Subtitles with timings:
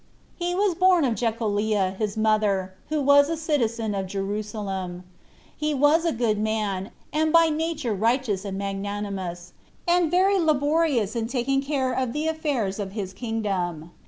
[0.35, 5.03] He was born of Jecoliah, his mother, who was a citizen of Jerusalem.
[5.55, 9.53] He was a good man, and by nature righteous and magnanimous,
[9.87, 13.91] and very laborious in taking care of the affairs of his kingdom.